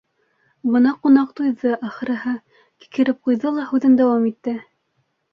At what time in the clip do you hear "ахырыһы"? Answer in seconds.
1.89-2.33